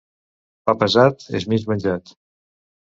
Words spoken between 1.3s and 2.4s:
és mig menjat.